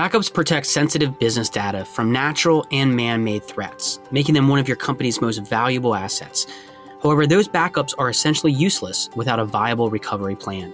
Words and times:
Backups 0.00 0.32
protect 0.32 0.64
sensitive 0.64 1.18
business 1.18 1.50
data 1.50 1.84
from 1.84 2.10
natural 2.10 2.66
and 2.72 2.96
man 2.96 3.22
made 3.22 3.44
threats, 3.44 4.00
making 4.10 4.34
them 4.34 4.48
one 4.48 4.58
of 4.58 4.66
your 4.66 4.78
company's 4.78 5.20
most 5.20 5.46
valuable 5.46 5.94
assets. 5.94 6.46
However, 7.02 7.26
those 7.26 7.46
backups 7.46 7.92
are 7.98 8.08
essentially 8.08 8.50
useless 8.50 9.10
without 9.14 9.38
a 9.38 9.44
viable 9.44 9.90
recovery 9.90 10.36
plan. 10.36 10.72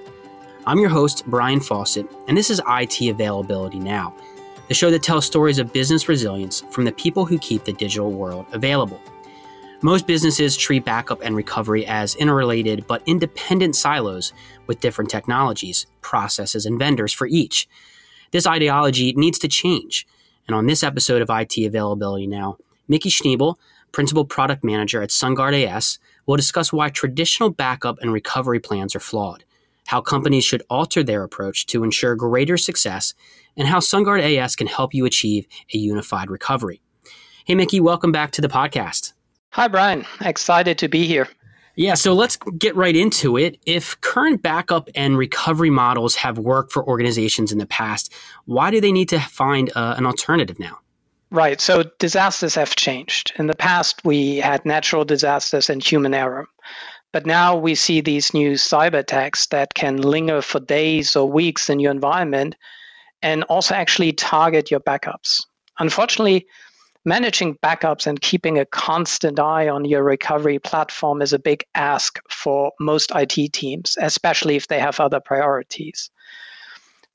I'm 0.64 0.78
your 0.78 0.90
host, 0.90 1.26
Brian 1.26 1.58
Fawcett, 1.58 2.06
and 2.28 2.36
this 2.36 2.50
is 2.50 2.62
IT 2.68 3.00
Availability 3.00 3.80
Now, 3.80 4.14
the 4.68 4.74
show 4.74 4.92
that 4.92 5.02
tells 5.02 5.26
stories 5.26 5.58
of 5.58 5.72
business 5.72 6.08
resilience 6.08 6.60
from 6.70 6.84
the 6.84 6.92
people 6.92 7.26
who 7.26 7.36
keep 7.36 7.64
the 7.64 7.72
digital 7.72 8.12
world 8.12 8.46
available. 8.52 9.00
Most 9.82 10.06
businesses 10.06 10.56
treat 10.56 10.84
backup 10.84 11.22
and 11.22 11.34
recovery 11.34 11.84
as 11.86 12.14
interrelated 12.14 12.86
but 12.86 13.02
independent 13.06 13.74
silos 13.74 14.32
with 14.68 14.78
different 14.78 15.10
technologies, 15.10 15.88
processes, 16.00 16.64
and 16.64 16.78
vendors 16.78 17.12
for 17.12 17.26
each. 17.26 17.68
This 18.32 18.46
ideology 18.46 19.12
needs 19.16 19.38
to 19.40 19.48
change. 19.48 20.06
And 20.46 20.54
on 20.54 20.66
this 20.66 20.82
episode 20.82 21.22
of 21.22 21.30
IT 21.30 21.56
Availability 21.58 22.26
Now, 22.26 22.58
Mickey 22.88 23.10
Schniebel, 23.10 23.56
Principal 23.92 24.24
Product 24.24 24.62
Manager 24.62 25.02
at 25.02 25.10
SunGard 25.10 25.64
AS, 25.64 25.98
will 26.26 26.36
discuss 26.36 26.72
why 26.72 26.88
traditional 26.88 27.50
backup 27.50 27.98
and 28.00 28.12
recovery 28.12 28.60
plans 28.60 28.94
are 28.94 29.00
flawed, 29.00 29.44
how 29.86 30.00
companies 30.00 30.44
should 30.44 30.62
alter 30.68 31.02
their 31.02 31.22
approach 31.22 31.66
to 31.66 31.84
ensure 31.84 32.14
greater 32.14 32.56
success, 32.56 33.14
and 33.56 33.68
how 33.68 33.78
SunGard 33.78 34.20
AS 34.22 34.56
can 34.56 34.66
help 34.66 34.92
you 34.92 35.04
achieve 35.04 35.46
a 35.72 35.78
unified 35.78 36.30
recovery. 36.30 36.80
Hey, 37.44 37.54
Mickey, 37.54 37.80
welcome 37.80 38.12
back 38.12 38.32
to 38.32 38.40
the 38.42 38.48
podcast. 38.48 39.12
Hi, 39.50 39.68
Brian. 39.68 40.04
Excited 40.20 40.78
to 40.78 40.88
be 40.88 41.06
here. 41.06 41.28
Yeah, 41.76 41.92
so 41.92 42.14
let's 42.14 42.38
get 42.58 42.74
right 42.74 42.96
into 42.96 43.36
it. 43.36 43.58
If 43.66 44.00
current 44.00 44.42
backup 44.42 44.88
and 44.94 45.18
recovery 45.18 45.68
models 45.68 46.14
have 46.16 46.38
worked 46.38 46.72
for 46.72 46.82
organizations 46.86 47.52
in 47.52 47.58
the 47.58 47.66
past, 47.66 48.12
why 48.46 48.70
do 48.70 48.80
they 48.80 48.92
need 48.92 49.10
to 49.10 49.20
find 49.20 49.70
uh, 49.76 49.94
an 49.98 50.06
alternative 50.06 50.58
now? 50.58 50.78
Right. 51.30 51.60
So 51.60 51.84
disasters 51.98 52.54
have 52.54 52.76
changed. 52.76 53.34
In 53.38 53.46
the 53.46 53.56
past, 53.56 54.04
we 54.04 54.36
had 54.36 54.64
natural 54.64 55.04
disasters 55.04 55.68
and 55.68 55.84
human 55.84 56.14
error. 56.14 56.46
But 57.12 57.26
now 57.26 57.56
we 57.56 57.74
see 57.74 58.00
these 58.00 58.32
new 58.32 58.52
cyber 58.52 58.98
attacks 58.98 59.46
that 59.48 59.74
can 59.74 59.98
linger 59.98 60.40
for 60.40 60.60
days 60.60 61.14
or 61.14 61.30
weeks 61.30 61.68
in 61.68 61.80
your 61.80 61.90
environment 61.90 62.56
and 63.22 63.42
also 63.44 63.74
actually 63.74 64.12
target 64.12 64.70
your 64.70 64.80
backups. 64.80 65.44
Unfortunately, 65.78 66.46
managing 67.06 67.54
backups 67.62 68.06
and 68.06 68.20
keeping 68.20 68.58
a 68.58 68.66
constant 68.66 69.38
eye 69.38 69.68
on 69.68 69.84
your 69.84 70.02
recovery 70.02 70.58
platform 70.58 71.22
is 71.22 71.32
a 71.32 71.38
big 71.38 71.64
ask 71.74 72.18
for 72.28 72.72
most 72.80 73.12
IT 73.14 73.52
teams, 73.52 73.96
especially 74.00 74.56
if 74.56 74.66
they 74.66 74.80
have 74.80 74.98
other 74.98 75.20
priorities. 75.20 76.10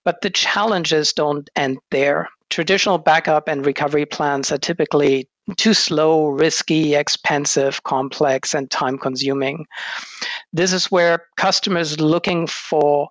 But 0.05 0.21
the 0.21 0.29
challenges 0.29 1.13
don't 1.13 1.47
end 1.57 1.77
there. 1.91 2.29
Traditional 2.49 2.97
backup 2.97 3.49
and 3.49 3.65
recovery 3.65 4.05
plans 4.05 4.51
are 4.51 4.57
typically 4.57 5.27
too 5.57 5.73
slow, 5.73 6.27
risky, 6.27 6.95
expensive, 6.95 7.83
complex, 7.83 8.53
and 8.53 8.71
time 8.71 8.97
consuming. 8.97 9.65
This 10.53 10.71
is 10.71 10.89
where 10.89 11.25
customers 11.35 11.99
looking 11.99 12.47
for 12.47 13.09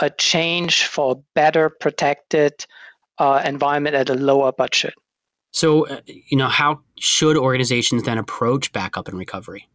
a 0.00 0.10
change 0.10 0.84
for 0.86 1.12
a 1.12 1.22
better 1.34 1.70
protected 1.70 2.66
uh, 3.18 3.42
environment 3.44 3.94
at 3.94 4.10
a 4.10 4.14
lower 4.14 4.52
budget. 4.52 4.94
So, 5.56 5.86
uh, 5.86 6.02
you 6.06 6.36
know, 6.36 6.48
how 6.48 6.80
should 6.98 7.38
organizations 7.38 8.02
then 8.02 8.18
approach 8.18 8.74
backup 8.74 9.08
and 9.08 9.16
recovery? 9.16 9.66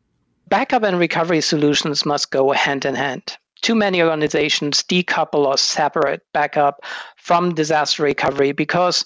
Backup 0.48 0.84
and 0.84 1.00
recovery 1.00 1.42
solutions 1.42 2.06
must 2.06 2.30
go 2.30 2.52
hand 2.52 2.86
in 2.86 2.94
hand. 2.94 3.36
Too 3.64 3.74
many 3.74 4.00
organizations 4.00 4.84
decouple 4.84 5.48
or 5.48 5.58
separate 5.58 6.22
backup 6.36 6.86
from 7.18 7.56
disaster 7.56 8.04
recovery 8.04 8.52
because 8.52 9.04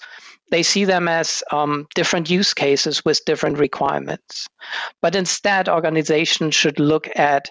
they 0.50 0.62
see 0.62 0.84
them 0.84 1.08
as 1.08 1.42
um, 1.50 1.86
different 1.94 2.28
use 2.28 2.52
cases 2.52 3.02
with 3.06 3.24
different 3.24 3.56
requirements. 3.56 4.46
But 5.00 5.14
instead, 5.16 5.70
organizations 5.70 6.54
should 6.54 6.78
look 6.78 7.08
at 7.16 7.50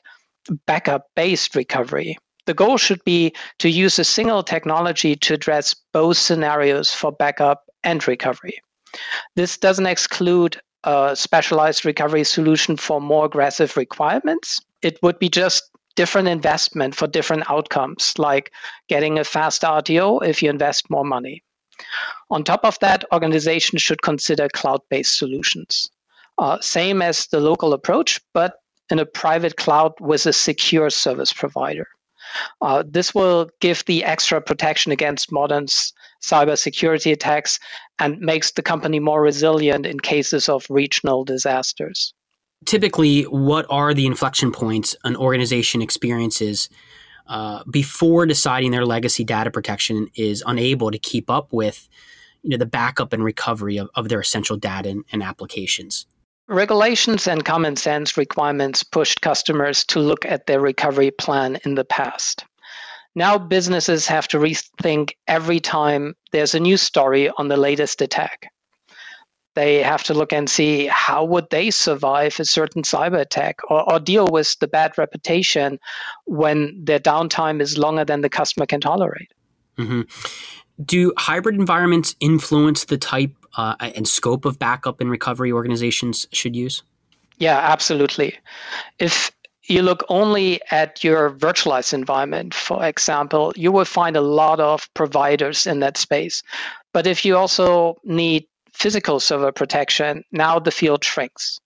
backup 0.68 1.08
based 1.16 1.56
recovery. 1.56 2.16
The 2.46 2.54
goal 2.54 2.78
should 2.78 3.04
be 3.06 3.34
to 3.58 3.70
use 3.70 3.98
a 3.98 4.04
single 4.04 4.44
technology 4.44 5.16
to 5.16 5.34
address 5.34 5.74
both 5.94 6.18
scenarios 6.18 6.94
for 6.94 7.12
backup 7.12 7.64
and 7.84 8.08
recovery. 8.08 8.60
This 9.36 9.58
doesn't 9.58 9.86
exclude 9.86 10.60
a 10.84 11.16
specialized 11.16 11.86
recovery 11.86 12.24
solution 12.24 12.78
for 12.78 13.02
more 13.02 13.26
aggressive 13.26 13.76
requirements. 13.76 14.62
It 14.82 15.00
would 15.02 15.20
be 15.20 15.30
just 15.30 15.64
different 15.96 16.28
investment 16.28 16.96
for 16.96 17.08
different 17.08 17.50
outcomes, 17.50 18.14
like 18.18 18.52
getting 18.88 19.18
a 19.18 19.24
fast 19.24 19.64
RTO 19.64 20.28
if 20.28 20.44
you 20.44 20.50
invest 20.50 20.90
more 20.90 21.06
money. 21.06 21.44
On 22.30 22.44
top 22.44 22.66
of 22.66 22.78
that, 22.80 23.04
organizations 23.12 23.82
should 23.82 24.02
consider 24.02 24.48
cloud 24.50 24.82
based 24.90 25.18
solutions. 25.18 25.90
Uh, 26.38 26.60
same 26.60 27.02
as 27.02 27.28
the 27.28 27.40
local 27.40 27.74
approach, 27.74 28.20
but 28.34 28.56
in 28.90 29.00
a 29.00 29.06
private 29.06 29.56
cloud 29.56 29.94
with 30.00 30.26
a 30.26 30.34
secure 30.34 30.90
service 30.90 31.34
provider. 31.34 31.88
Uh, 32.62 32.84
this 32.88 33.14
will 33.14 33.50
give 33.60 33.84
the 33.86 34.04
extra 34.04 34.42
protection 34.42 34.92
against 34.92 35.32
modern 35.32 35.66
cybersecurity 36.22 37.12
attacks 37.12 37.60
and 38.00 38.20
makes 38.20 38.52
the 38.52 38.62
company 38.62 39.00
more 39.00 39.22
resilient 39.22 39.86
in 39.86 40.00
cases 40.00 40.50
of 40.50 40.66
regional 40.70 41.24
disasters. 41.24 42.14
Typically, 42.66 43.24
what 43.24 43.66
are 43.70 43.94
the 43.94 44.06
inflection 44.06 44.52
points 44.52 44.96
an 45.04 45.16
organization 45.16 45.82
experiences 45.82 46.70
uh, 47.28 47.64
before 47.70 48.26
deciding 48.26 48.72
their 48.72 48.86
legacy 48.86 49.24
data 49.24 49.52
protection 49.52 50.08
is 50.16 50.44
unable 50.46 50.92
to 50.92 50.98
keep 50.98 51.30
up 51.30 51.52
with 51.52 51.88
you 52.44 52.52
know, 52.52 52.58
the 52.58 52.66
backup 52.66 53.14
and 53.14 53.24
recovery 53.24 53.78
of, 53.78 53.90
of 53.96 54.10
their 54.10 54.20
essential 54.20 54.58
data 54.58 54.90
and, 54.90 55.04
and 55.12 55.24
applications? 55.24 56.06
Regulations 56.48 57.28
and 57.28 57.44
common 57.44 57.76
sense 57.76 58.18
requirements 58.18 58.84
pushed 58.84 59.22
customers 59.22 59.84
to 59.86 60.00
look 60.00 60.26
at 60.26 60.46
their 60.46 60.60
recovery 60.60 61.10
plan 61.10 61.58
in 61.66 61.74
the 61.74 61.86
past. 61.86 62.46
Now 63.16 63.38
businesses 63.38 64.08
have 64.08 64.28
to 64.28 64.38
rethink 64.38 65.14
every 65.28 65.60
time 65.60 66.16
there's 66.32 66.54
a 66.54 66.60
new 66.60 66.78
story 66.78 67.30
on 67.30 67.48
the 67.48 67.58
latest 67.58 68.02
attack. 68.02 68.52
They 69.56 69.82
have 69.82 70.04
to 70.04 70.14
look 70.14 70.34
and 70.34 70.50
see 70.50 70.86
how 70.86 71.24
would 71.24 71.50
they 71.50 71.72
survive 71.72 72.40
a 72.40 72.46
certain 72.46 72.84
cyber 72.84 73.22
attack 73.22 73.60
or, 73.70 73.90
or 73.92 74.00
deal 74.00 74.28
with 74.28 74.60
the 74.60 74.68
bad 74.68 74.98
reputation 74.98 75.80
when 76.26 76.84
their 76.84 77.00
downtime 77.00 77.62
is 77.62 77.78
longer 77.78 78.04
than 78.04 78.20
the 78.20 78.30
customer 78.30 78.66
can 78.66 78.82
tolerate. 78.82 79.32
Mm-hmm. 79.78 80.02
Do 80.84 81.14
hybrid 81.18 81.56
environments 81.56 82.18
influence 82.20 82.84
the 82.84 82.98
type 82.98 83.32
uh, 83.58 83.76
and 83.80 84.08
scope 84.08 84.46
of 84.46 84.60
backup 84.60 85.02
and 85.02 85.10
recovery 85.10 85.52
organizations 85.52 86.28
should 86.32 86.56
use? 86.56 86.84
Yeah, 87.38 87.60
absolutely. 87.60 88.38
If 89.00 89.32
you 89.68 89.82
look 89.82 90.04
only 90.10 90.62
at 90.72 91.04
your 91.04 91.32
virtualized 91.32 91.94
environment, 91.94 92.54
for 92.54 92.86
example, 92.86 93.52
you 93.56 93.72
will 93.72 93.86
find 93.86 94.16
a 94.16 94.22
lot 94.22 94.60
of 94.60 94.88
providers 94.94 95.66
in 95.66 95.80
that 95.80 95.98
space. 95.98 96.44
But 96.94 97.08
if 97.08 97.26
you 97.26 97.36
also 97.36 97.96
need 98.04 98.46
physical 98.74 99.20
server 99.20 99.52
protection, 99.52 100.24
now 100.32 100.60
the 100.60 100.72
field 100.72 101.04
shrinks. 101.04 101.60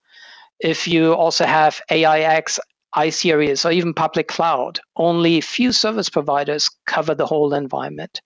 If 0.59 0.88
you 0.88 1.13
also 1.13 1.45
have 1.45 1.81
AIX, 1.89 2.59
iSeries, 2.95 3.66
or 3.66 3.71
even 3.71 3.94
public 3.94 4.27
cloud, 4.27 4.79
only 4.95 5.41
few 5.41 5.71
service 5.71 6.09
providers 6.09 6.69
cover 6.85 7.16
the 7.16 7.25
whole 7.25 7.53
environment. 7.53 8.21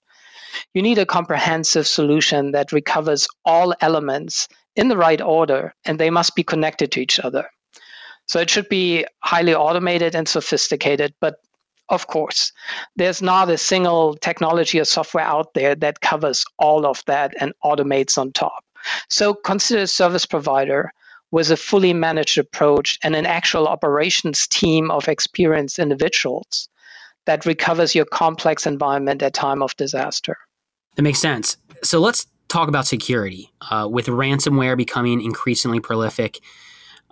You 0.74 0.82
need 0.82 0.98
a 0.98 1.06
comprehensive 1.06 1.88
solution 1.88 2.52
that 2.52 2.72
recovers 2.72 3.28
all 3.46 3.74
elements 3.82 4.48
in 4.76 4.88
the 4.88 4.98
right 4.98 5.22
order, 5.22 5.74
and 5.86 6.00
they 6.00 6.10
must 6.10 6.36
be 6.36 6.44
connected 6.44 6.92
to 6.92 7.02
each 7.02 7.20
other. 7.20 7.50
So 8.28 8.40
it 8.40 8.50
should 8.50 8.70
be 8.70 9.06
highly 9.20 9.54
automated 9.54 10.16
and 10.16 10.28
sophisticated, 10.28 11.14
but 11.20 11.36
of 11.90 12.08
course, 12.08 12.52
there's 12.96 13.22
not 13.22 13.50
a 13.50 13.58
single 13.58 14.16
technology 14.16 14.80
or 14.80 14.86
software 14.86 15.26
out 15.26 15.54
there 15.54 15.76
that 15.76 16.02
covers 16.02 16.46
all 16.58 16.86
of 16.86 17.04
that 17.08 17.34
and 17.40 17.54
automates 17.64 18.18
on 18.18 18.32
top. 18.32 18.64
So 19.10 19.34
consider 19.34 19.82
a 19.82 19.88
service 19.88 20.26
provider 20.26 20.92
with 21.32 21.52
a 21.52 21.58
fully 21.58 21.94
managed 21.94 22.38
approach 22.38 23.00
and 23.04 23.16
an 23.16 23.26
actual 23.26 23.68
operations 23.68 24.48
team 24.48 24.92
of 24.92 25.08
experienced 25.08 25.80
individuals 25.80 26.70
that 27.26 27.46
recovers 27.46 27.96
your 27.96 28.06
complex 28.06 28.66
environment 28.66 29.24
at 29.24 29.34
time 29.34 29.62
of 29.62 29.76
disaster. 29.76 30.38
That 30.96 31.02
makes 31.02 31.20
sense. 31.20 31.58
So 31.84 32.00
let's 32.00 32.28
talk 32.48 32.70
about 32.70 32.86
security. 32.86 33.52
Uh, 33.70 33.88
with 33.92 34.08
ransomware 34.08 34.78
becoming 34.78 35.22
increasingly 35.22 35.80
prolific, 35.80 36.40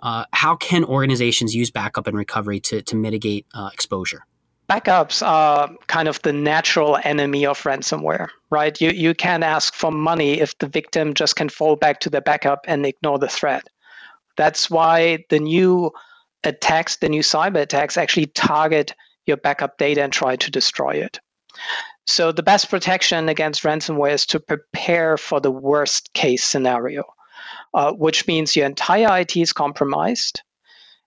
uh, 0.00 0.24
how 0.32 0.56
can 0.56 0.84
organizations 0.84 1.54
use 1.54 1.70
backup 1.70 2.06
and 2.06 2.16
recovery 2.16 2.60
to, 2.60 2.82
to 2.82 2.96
mitigate 2.96 3.46
uh, 3.54 3.70
exposure? 3.72 4.24
Backups 4.68 5.26
are 5.26 5.70
kind 5.88 6.08
of 6.08 6.22
the 6.22 6.32
natural 6.32 6.98
enemy 7.04 7.44
of 7.44 7.60
ransomware, 7.62 8.28
right? 8.50 8.80
You, 8.80 8.90
you 8.90 9.14
can't 9.14 9.44
ask 9.44 9.74
for 9.74 9.90
money 9.90 10.40
if 10.40 10.56
the 10.58 10.68
victim 10.68 11.14
just 11.14 11.36
can 11.36 11.48
fall 11.48 11.76
back 11.76 12.00
to 12.00 12.10
the 12.10 12.20
backup 12.20 12.60
and 12.66 12.86
ignore 12.86 13.18
the 13.18 13.28
threat. 13.28 13.64
That's 14.36 14.70
why 14.70 15.24
the 15.28 15.40
new 15.40 15.92
attacks, 16.44 16.96
the 16.96 17.08
new 17.08 17.22
cyber 17.22 17.60
attacks, 17.60 17.96
actually 17.96 18.26
target 18.26 18.94
your 19.26 19.36
backup 19.36 19.76
data 19.78 20.02
and 20.02 20.12
try 20.12 20.36
to 20.36 20.50
destroy 20.50 20.92
it. 20.92 21.20
So 22.12 22.30
the 22.30 22.42
best 22.42 22.68
protection 22.68 23.30
against 23.30 23.62
ransomware 23.62 24.12
is 24.12 24.26
to 24.26 24.38
prepare 24.38 25.16
for 25.16 25.40
the 25.40 25.50
worst 25.50 26.12
case 26.12 26.44
scenario, 26.44 27.04
uh, 27.72 27.92
which 27.92 28.26
means 28.26 28.54
your 28.54 28.66
entire 28.66 29.20
IT 29.20 29.34
is 29.34 29.54
compromised. 29.54 30.42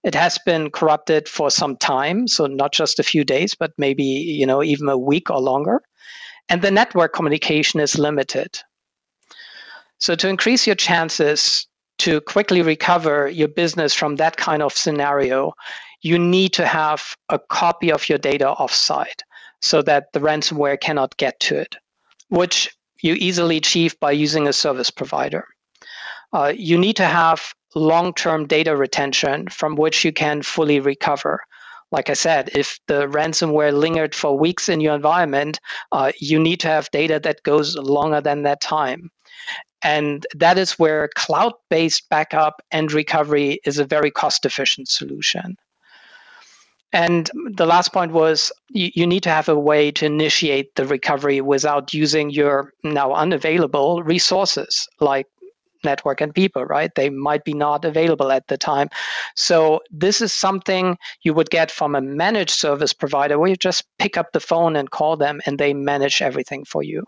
It 0.03 0.15
has 0.15 0.39
been 0.47 0.71
corrupted 0.71 1.29
for 1.29 1.51
some 1.51 1.77
time, 1.77 2.27
so 2.27 2.47
not 2.47 2.73
just 2.73 2.97
a 2.97 3.03
few 3.03 3.23
days, 3.23 3.53
but 3.53 3.71
maybe 3.77 4.03
you 4.03 4.47
know 4.47 4.63
even 4.63 4.89
a 4.89 4.97
week 4.97 5.29
or 5.29 5.39
longer. 5.39 5.83
And 6.49 6.63
the 6.63 6.71
network 6.71 7.13
communication 7.13 7.81
is 7.81 7.99
limited. 7.99 8.57
So 9.99 10.15
to 10.15 10.27
increase 10.27 10.65
your 10.65 10.75
chances 10.75 11.67
to 11.99 12.19
quickly 12.19 12.63
recover 12.63 13.27
your 13.27 13.49
business 13.49 13.93
from 13.93 14.15
that 14.15 14.37
kind 14.37 14.63
of 14.63 14.73
scenario, 14.73 15.53
you 16.01 16.17
need 16.17 16.53
to 16.53 16.65
have 16.65 17.15
a 17.29 17.37
copy 17.37 17.91
of 17.91 18.09
your 18.09 18.17
data 18.17 18.55
offsite 18.57 19.21
so 19.65 19.81
that 19.81 20.13
the 20.13 20.19
ransomware 20.19 20.79
cannot 20.79 21.17
get 21.17 21.39
to 21.39 21.57
it, 21.57 21.75
which 22.29 22.69
you 23.01 23.15
easily 23.15 23.57
achieve 23.57 23.99
by 23.99 24.11
using 24.11 24.47
a 24.47 24.53
service 24.53 24.91
provider. 24.91 25.47
Uh, 26.31 26.53
you 26.55 26.77
need 26.77 26.95
to 26.97 27.05
have 27.05 27.53
long 27.73 28.13
term 28.13 28.45
data 28.45 28.75
retention 28.77 29.47
from 29.47 29.75
which 29.75 30.05
you 30.05 30.13
can 30.13 30.43
fully 30.43 30.79
recover. 30.79 31.41
Like 31.91 32.11
I 32.11 32.13
said, 32.13 32.51
if 32.53 32.79
the 32.87 33.07
ransomware 33.07 33.73
lingered 33.73 34.13
for 34.13 34.37
weeks 34.37 34.69
in 34.69 34.81
your 34.81 34.93
environment, 34.93 35.59
uh, 35.91 36.11
you 36.19 36.39
need 36.39 36.59
to 36.59 36.67
have 36.67 36.91
data 36.91 37.19
that 37.23 37.41
goes 37.41 37.75
longer 37.75 38.21
than 38.21 38.43
that 38.43 38.61
time. 38.61 39.09
And 39.81 40.25
that 40.35 40.59
is 40.59 40.73
where 40.73 41.09
cloud 41.15 41.53
based 41.71 42.07
backup 42.09 42.61
and 42.69 42.91
recovery 42.91 43.59
is 43.65 43.79
a 43.79 43.85
very 43.85 44.11
cost 44.11 44.45
efficient 44.45 44.89
solution. 44.89 45.57
And 46.95 47.29
the 47.51 47.65
last 47.65 47.91
point 47.91 48.13
was 48.13 48.53
you, 48.69 48.89
you, 48.95 49.05
need 49.05 49.23
to 49.23 49.29
have 49.29 49.49
a 49.49 49.59
way 49.59 49.91
to 49.91 50.05
initiate 50.05 50.75
the 50.75 50.87
recovery 50.87 51.41
without 51.41 51.93
using 51.93 52.29
your 52.29 52.71
now 52.85 53.11
unavailable 53.11 54.01
resources 54.01 54.87
like 55.01 55.27
network 55.83 56.21
and 56.21 56.33
people, 56.33 56.63
right? 56.63 56.95
They 56.95 57.09
might 57.09 57.43
be 57.43 57.53
not 57.53 57.83
available 57.83 58.31
at 58.31 58.47
the 58.47 58.57
time. 58.57 58.87
So 59.35 59.81
this 59.91 60.21
is 60.21 60.31
something 60.31 60.97
you 61.21 61.33
would 61.33 61.49
get 61.49 61.69
from 61.69 61.95
a 61.95 62.01
managed 62.01 62.51
service 62.51 62.93
provider 62.93 63.37
where 63.37 63.49
you 63.49 63.57
just 63.57 63.83
pick 63.99 64.15
up 64.15 64.31
the 64.31 64.39
phone 64.39 64.77
and 64.77 64.89
call 64.89 65.17
them 65.17 65.41
and 65.45 65.59
they 65.59 65.73
manage 65.73 66.21
everything 66.21 66.63
for 66.63 66.81
you. 66.81 67.03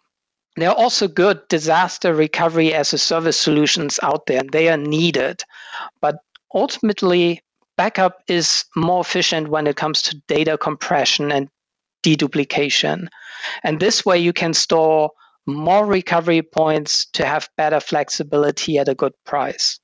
There 0.58 0.70
are 0.70 0.76
also 0.76 1.08
good 1.08 1.48
disaster 1.48 2.14
recovery 2.14 2.74
as 2.74 2.92
a 2.92 2.98
service 2.98 3.40
solutions 3.40 4.02
out 4.04 4.26
there, 4.26 4.40
and 4.40 4.52
they 4.52 4.68
are 4.68 4.76
needed. 4.76 5.44
But 6.02 6.18
ultimately, 6.54 7.42
backup 7.78 8.22
is 8.28 8.66
more 8.76 9.02
efficient 9.02 9.50
when 9.50 9.68
it 9.68 9.76
comes 9.76 10.02
to 10.04 10.22
data 10.28 10.58
compression 10.58 11.32
and 11.32 11.50
deduplication. 12.04 13.08
And 13.64 13.80
this 13.80 14.06
way, 14.06 14.18
you 14.18 14.34
can 14.34 14.54
store 14.54 15.12
more 15.46 15.86
recovery 15.86 16.42
points 16.42 17.06
to 17.14 17.26
have 17.26 17.50
better 17.58 17.80
flexibility 17.80 18.78
at 18.78 18.90
a 18.90 18.96
good 18.96 19.14
price. 19.26 19.80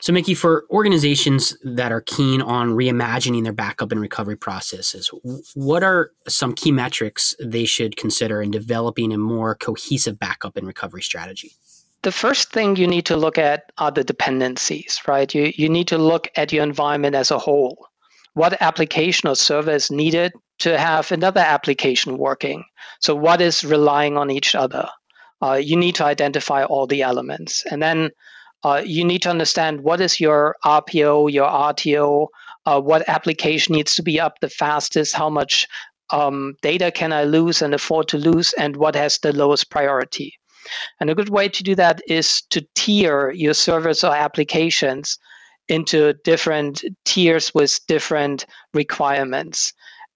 So, 0.00 0.12
Mickey, 0.12 0.34
for 0.34 0.64
organizations 0.70 1.56
that 1.64 1.90
are 1.90 2.00
keen 2.00 2.40
on 2.40 2.70
reimagining 2.70 3.42
their 3.42 3.52
backup 3.52 3.90
and 3.90 4.00
recovery 4.00 4.36
processes, 4.36 5.10
what 5.54 5.82
are 5.82 6.12
some 6.28 6.52
key 6.52 6.70
metrics 6.70 7.34
they 7.44 7.64
should 7.64 7.96
consider 7.96 8.40
in 8.40 8.52
developing 8.52 9.12
a 9.12 9.18
more 9.18 9.56
cohesive 9.56 10.16
backup 10.16 10.56
and 10.56 10.68
recovery 10.68 11.02
strategy? 11.02 11.56
The 12.02 12.12
first 12.12 12.52
thing 12.52 12.76
you 12.76 12.86
need 12.86 13.06
to 13.06 13.16
look 13.16 13.38
at 13.38 13.72
are 13.76 13.90
the 13.90 14.04
dependencies, 14.04 15.00
right? 15.08 15.34
You, 15.34 15.52
you 15.56 15.68
need 15.68 15.88
to 15.88 15.98
look 15.98 16.28
at 16.36 16.52
your 16.52 16.62
environment 16.62 17.16
as 17.16 17.32
a 17.32 17.38
whole. 17.38 17.88
What 18.34 18.62
application 18.62 19.28
or 19.28 19.34
service 19.34 19.90
needed 19.90 20.32
to 20.60 20.78
have 20.78 21.10
another 21.10 21.40
application 21.40 22.16
working? 22.16 22.64
So, 23.00 23.16
what 23.16 23.40
is 23.40 23.64
relying 23.64 24.16
on 24.16 24.30
each 24.30 24.54
other? 24.54 24.88
Uh, 25.42 25.54
you 25.54 25.76
need 25.76 25.96
to 25.96 26.04
identify 26.04 26.64
all 26.64 26.86
the 26.86 27.02
elements. 27.02 27.64
And 27.68 27.82
then 27.82 28.10
uh, 28.62 28.80
you 28.84 29.04
need 29.04 29.22
to 29.22 29.30
understand 29.30 29.80
what 29.80 30.00
is 30.00 30.20
your 30.20 30.54
RPO, 30.64 31.32
your 31.32 31.48
RTO, 31.48 32.28
uh, 32.64 32.80
what 32.80 33.08
application 33.08 33.74
needs 33.74 33.96
to 33.96 34.02
be 34.02 34.20
up 34.20 34.38
the 34.40 34.48
fastest, 34.48 35.14
how 35.14 35.30
much 35.30 35.66
um, 36.10 36.54
data 36.62 36.92
can 36.92 37.12
I 37.12 37.24
lose 37.24 37.60
and 37.60 37.74
afford 37.74 38.06
to 38.08 38.18
lose, 38.18 38.52
and 38.52 38.76
what 38.76 38.94
has 38.94 39.18
the 39.18 39.32
lowest 39.32 39.68
priority. 39.68 40.37
And 41.00 41.10
a 41.10 41.14
good 41.14 41.28
way 41.28 41.48
to 41.48 41.62
do 41.62 41.74
that 41.74 42.00
is 42.06 42.42
to 42.50 42.66
tier 42.74 43.30
your 43.30 43.54
servers 43.54 44.04
or 44.04 44.14
applications 44.14 45.18
into 45.68 46.14
different 46.24 46.82
tiers 47.04 47.52
with 47.54 47.78
different 47.86 48.46
requirements. 48.74 49.72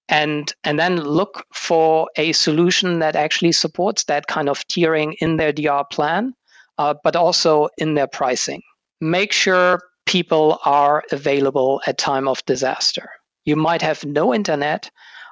And, 0.09 0.53
and 0.63 0.79
then 0.79 0.97
look 0.97 1.45
for 1.53 2.09
a 2.17 2.33
solution 2.33 2.99
that 2.99 3.15
actually 3.15 3.51
supports 3.51 4.03
that 4.05 4.27
kind 4.27 4.49
of 4.49 4.67
tiering 4.67 5.13
in 5.19 5.37
their 5.37 5.53
DR 5.53 5.85
plan 5.89 6.33
uh, 6.77 6.93
but 7.03 7.15
also 7.15 7.69
in 7.77 7.93
their 7.93 8.07
pricing. 8.07 8.61
Make 9.01 9.31
sure 9.31 9.81
people 10.05 10.59
are 10.65 11.03
available 11.11 11.81
at 11.87 11.97
time 11.97 12.27
of 12.27 12.45
disaster. 12.45 13.09
You 13.45 13.55
might 13.55 13.81
have 13.81 14.05
no 14.05 14.33
internet. 14.33 14.89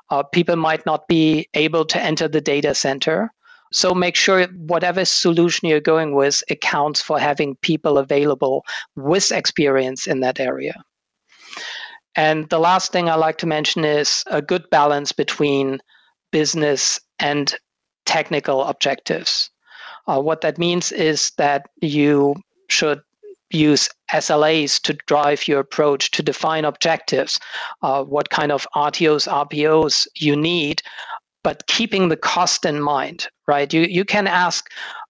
Uh, 0.10 0.24
people 0.24 0.56
might 0.56 0.86
not 0.86 1.08
be 1.08 1.48
able 1.54 1.86
to 1.86 2.02
enter 2.02 2.28
the 2.28 2.42
data 2.42 2.76
center. 2.76 3.32
So 3.72 3.94
make 3.94 4.16
sure 4.16 4.48
whatever 4.48 5.06
solution 5.06 5.68
you're 5.68 5.80
going 5.80 6.14
with 6.14 6.44
accounts 6.50 7.02
for 7.02 7.20
having 7.20 7.56
people 7.58 7.98
available 7.98 8.66
with 8.96 9.32
experience 9.32 10.08
in 10.08 10.20
that 10.22 10.40
area. 10.40 10.74
And 12.16 12.50
the 12.50 12.60
last 12.60 12.92
thing 12.92 13.10
I 13.10 13.16
like 13.16 13.38
to 13.40 13.48
mention 13.48 13.86
is 13.86 14.24
a 14.28 14.42
good 14.42 14.70
balance 14.70 15.14
between 15.14 15.80
business 16.32 17.00
and 17.20 17.54
technical 18.06 18.64
objectives. 18.64 19.50
Uh, 20.08 20.20
what 20.20 20.42
that 20.42 20.58
means 20.58 20.92
is 20.92 21.32
that 21.38 21.70
you 21.82 22.36
should 22.70 23.02
use 23.52 23.90
SLAs 24.12 24.82
to 24.82 24.94
drive 25.08 25.48
your 25.48 25.60
approach 25.60 26.12
to 26.12 26.24
define 26.24 26.66
objectives, 26.66 27.40
uh, 27.82 28.04
what 28.04 28.30
kind 28.30 28.52
of 28.52 28.68
RTOs, 28.76 29.28
RPOs 29.28 30.08
you 30.16 30.36
need, 30.36 30.82
but 31.44 31.66
keeping 31.68 32.10
the 32.10 32.18
cost 32.18 32.66
in 32.66 32.82
mind, 32.82 33.28
right? 33.48 33.72
You, 33.74 33.82
you 33.82 34.06
can 34.06 34.28
ask 34.28 34.70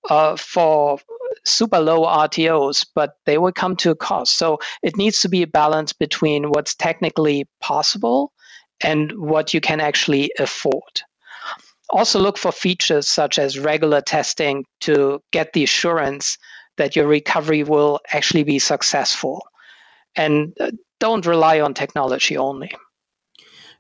uh, 0.10 0.36
for 0.36 1.00
super 1.46 1.80
low 1.80 2.02
RTOs, 2.02 2.86
but 2.96 3.16
they 3.26 3.38
will 3.38 3.52
come 3.52 3.76
to 3.78 3.92
a 3.92 3.96
cost. 3.96 4.38
So 4.38 4.60
it 4.84 4.98
needs 4.98 5.22
to 5.22 5.30
be 5.30 5.42
a 5.42 5.48
balance 5.48 5.94
between 5.94 6.50
what's 6.50 6.76
technically 6.76 7.48
possible 7.60 8.32
and 8.82 9.12
what 9.14 9.54
you 9.54 9.62
can 9.62 9.80
actually 9.80 10.32
afford. 10.40 11.02
Also, 11.90 12.20
look 12.20 12.38
for 12.38 12.52
features 12.52 13.10
such 13.10 13.38
as 13.38 13.60
regular 13.60 14.02
testing 14.02 14.66
to 14.82 15.22
get 15.32 15.52
the 15.54 15.64
assurance 15.64 16.38
that 16.78 16.96
your 16.96 17.06
recovery 17.06 17.64
will 17.64 18.00
actually 18.10 18.44
be 18.44 18.60
successful. 18.60 19.46
And 20.16 20.54
uh, 20.60 20.72
don't 21.00 21.26
rely 21.26 21.60
on 21.60 21.74
technology 21.74 22.38
only. 22.38 22.72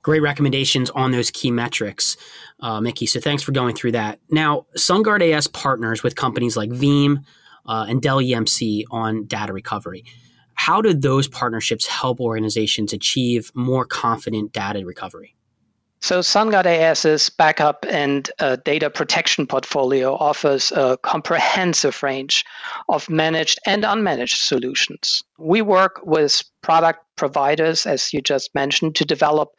Great 0.03 0.21
recommendations 0.21 0.89
on 0.91 1.11
those 1.11 1.29
key 1.29 1.51
metrics, 1.51 2.17
uh, 2.61 2.81
Mickey. 2.81 3.05
So 3.05 3.19
thanks 3.19 3.43
for 3.43 3.51
going 3.51 3.75
through 3.75 3.91
that. 3.93 4.19
Now, 4.29 4.65
SunGard 4.77 5.21
AS 5.21 5.47
partners 5.47 6.01
with 6.01 6.15
companies 6.15 6.57
like 6.57 6.69
Veeam 6.71 7.23
uh, 7.67 7.85
and 7.87 8.01
Dell 8.01 8.17
EMC 8.17 8.85
on 8.89 9.25
data 9.25 9.53
recovery. 9.53 10.03
How 10.55 10.81
do 10.81 10.93
those 10.93 11.27
partnerships 11.27 11.87
help 11.87 12.19
organizations 12.19 12.93
achieve 12.93 13.51
more 13.53 13.85
confident 13.85 14.53
data 14.53 14.85
recovery? 14.85 15.35
So 16.01 16.19
SunGard 16.19 16.65
AS's 16.65 17.29
backup 17.29 17.85
and 17.87 18.29
uh, 18.39 18.57
data 18.65 18.89
protection 18.89 19.45
portfolio 19.45 20.15
offers 20.15 20.71
a 20.71 20.97
comprehensive 21.03 22.01
range 22.01 22.43
of 22.89 23.07
managed 23.07 23.59
and 23.67 23.83
unmanaged 23.83 24.43
solutions. 24.43 25.21
We 25.37 25.61
work 25.61 25.99
with 26.03 26.43
product 26.63 27.05
providers, 27.17 27.85
as 27.85 28.13
you 28.13 28.21
just 28.21 28.49
mentioned, 28.55 28.95
to 28.95 29.05
develop 29.05 29.49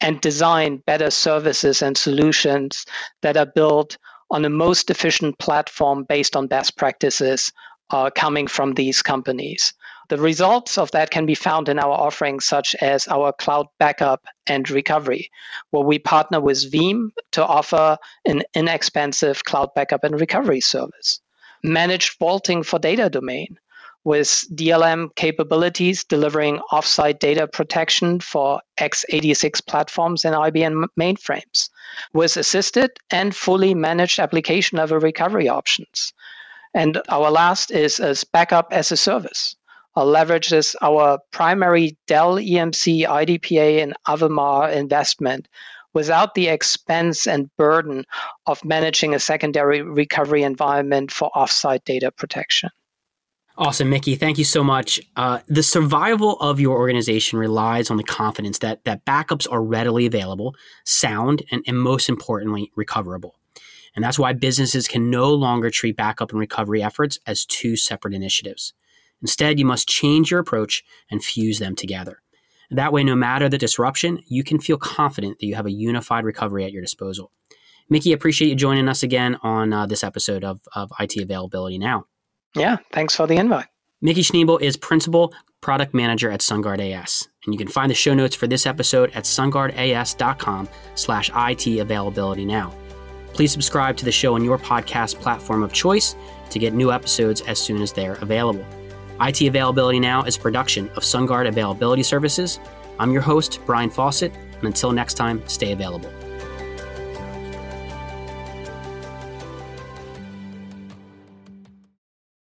and 0.00 0.20
design 0.20 0.76
better 0.86 1.10
services 1.10 1.82
and 1.82 1.96
solutions 1.96 2.84
that 3.22 3.36
are 3.36 3.46
built 3.46 3.98
on 4.30 4.42
the 4.42 4.50
most 4.50 4.90
efficient 4.90 5.38
platform 5.38 6.04
based 6.08 6.36
on 6.36 6.46
best 6.46 6.76
practices 6.76 7.52
uh, 7.90 8.10
coming 8.10 8.46
from 8.46 8.74
these 8.74 9.02
companies. 9.02 9.74
The 10.08 10.18
results 10.18 10.76
of 10.76 10.90
that 10.90 11.10
can 11.10 11.24
be 11.24 11.34
found 11.34 11.68
in 11.68 11.78
our 11.78 11.92
offerings, 11.92 12.44
such 12.44 12.74
as 12.80 13.08
our 13.08 13.32
cloud 13.32 13.66
backup 13.78 14.26
and 14.46 14.68
recovery, 14.68 15.30
where 15.70 15.84
we 15.84 15.98
partner 15.98 16.40
with 16.40 16.70
Veeam 16.70 17.10
to 17.32 17.44
offer 17.44 17.96
an 18.26 18.42
inexpensive 18.54 19.44
cloud 19.44 19.70
backup 19.74 20.04
and 20.04 20.20
recovery 20.20 20.60
service. 20.60 21.20
Managed 21.62 22.18
vaulting 22.18 22.62
for 22.62 22.78
data 22.78 23.08
domain, 23.08 23.58
with 24.04 24.44
DLM 24.54 25.14
capabilities 25.16 26.04
delivering 26.04 26.60
offsite 26.70 27.18
data 27.18 27.48
protection 27.48 28.20
for 28.20 28.60
x86 28.78 29.66
platforms 29.66 30.26
and 30.26 30.34
IBM 30.34 30.84
mainframes, 31.00 31.70
with 32.12 32.36
assisted 32.36 32.90
and 33.10 33.34
fully 33.34 33.74
managed 33.74 34.18
application 34.18 34.76
level 34.76 34.98
recovery 34.98 35.48
options. 35.48 36.12
And 36.74 37.00
our 37.08 37.30
last 37.30 37.70
is, 37.70 38.00
is 38.00 38.24
backup 38.24 38.68
as 38.72 38.90
a 38.90 38.96
service 38.96 39.56
uh, 39.96 40.02
leverages 40.02 40.74
our 40.82 41.18
primary 41.30 41.96
Dell 42.06 42.36
EMC 42.36 43.06
IDPA 43.06 43.82
and 43.82 43.94
Avamar 44.08 44.72
investment 44.72 45.48
without 45.92 46.34
the 46.34 46.48
expense 46.48 47.26
and 47.26 47.48
burden 47.56 48.04
of 48.46 48.64
managing 48.64 49.14
a 49.14 49.20
secondary 49.20 49.82
recovery 49.82 50.42
environment 50.42 51.12
for 51.12 51.30
offsite 51.36 51.84
data 51.84 52.10
protection. 52.10 52.70
Awesome, 53.56 53.88
Mickey. 53.88 54.16
Thank 54.16 54.36
you 54.36 54.44
so 54.44 54.64
much. 54.64 55.00
Uh, 55.14 55.38
the 55.46 55.62
survival 55.62 56.36
of 56.40 56.58
your 56.58 56.76
organization 56.76 57.38
relies 57.38 57.88
on 57.88 57.96
the 57.96 58.02
confidence 58.02 58.58
that 58.58 58.82
that 58.84 59.04
backups 59.04 59.46
are 59.48 59.62
readily 59.62 60.06
available, 60.06 60.56
sound, 60.84 61.44
and, 61.52 61.62
and 61.68 61.78
most 61.78 62.08
importantly, 62.08 62.72
recoverable. 62.74 63.36
And 63.94 64.04
that's 64.04 64.18
why 64.18 64.32
businesses 64.32 64.88
can 64.88 65.10
no 65.10 65.32
longer 65.32 65.70
treat 65.70 65.96
backup 65.96 66.30
and 66.30 66.40
recovery 66.40 66.82
efforts 66.82 67.18
as 67.26 67.44
two 67.44 67.76
separate 67.76 68.14
initiatives. 68.14 68.74
Instead, 69.22 69.58
you 69.58 69.64
must 69.64 69.88
change 69.88 70.30
your 70.30 70.40
approach 70.40 70.84
and 71.10 71.24
fuse 71.24 71.58
them 71.58 71.76
together. 71.76 72.20
That 72.70 72.92
way, 72.92 73.04
no 73.04 73.14
matter 73.14 73.48
the 73.48 73.58
disruption, 73.58 74.20
you 74.26 74.42
can 74.42 74.58
feel 74.58 74.76
confident 74.76 75.38
that 75.38 75.46
you 75.46 75.54
have 75.54 75.66
a 75.66 75.70
unified 75.72 76.24
recovery 76.24 76.64
at 76.64 76.72
your 76.72 76.82
disposal. 76.82 77.30
Mickey, 77.88 78.12
appreciate 78.12 78.48
you 78.48 78.54
joining 78.54 78.88
us 78.88 79.02
again 79.02 79.36
on 79.42 79.72
uh, 79.72 79.86
this 79.86 80.02
episode 80.02 80.42
of, 80.42 80.60
of 80.74 80.90
IT 80.98 81.16
Availability 81.16 81.78
Now. 81.78 82.06
Yeah, 82.56 82.78
thanks 82.92 83.14
for 83.14 83.26
the 83.26 83.36
invite. 83.36 83.66
Mickey 84.00 84.22
Schniebel 84.22 84.60
is 84.60 84.76
Principal 84.76 85.32
Product 85.60 85.94
Manager 85.94 86.30
at 86.30 86.40
SunGard 86.40 86.80
AS. 86.80 87.28
And 87.44 87.54
you 87.54 87.58
can 87.58 87.68
find 87.68 87.90
the 87.90 87.94
show 87.94 88.14
notes 88.14 88.34
for 88.34 88.46
this 88.46 88.66
episode 88.66 89.10
at 89.14 89.24
sungardas.com 89.24 90.68
slash 90.94 91.30
IT 91.34 91.78
availability 91.78 92.44
now. 92.44 92.74
Please 93.34 93.52
subscribe 93.52 93.96
to 93.96 94.04
the 94.04 94.12
show 94.12 94.34
on 94.34 94.44
your 94.44 94.58
podcast 94.58 95.20
platform 95.20 95.62
of 95.62 95.72
choice 95.72 96.14
to 96.50 96.58
get 96.58 96.72
new 96.72 96.92
episodes 96.92 97.40
as 97.42 97.58
soon 97.58 97.82
as 97.82 97.92
they're 97.92 98.14
available. 98.22 98.64
IT 99.20 99.42
Availability 99.42 99.98
Now 100.00 100.22
is 100.22 100.36
a 100.36 100.40
production 100.40 100.88
of 100.90 101.02
SunGard 101.02 101.48
Availability 101.48 102.04
Services. 102.04 102.60
I'm 102.98 103.12
your 103.12 103.22
host, 103.22 103.58
Brian 103.66 103.90
Fawcett, 103.90 104.32
and 104.34 104.64
until 104.64 104.92
next 104.92 105.14
time, 105.14 105.42
stay 105.48 105.72
available. 105.72 106.10